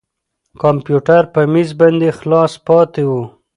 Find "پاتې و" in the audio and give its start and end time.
2.67-3.11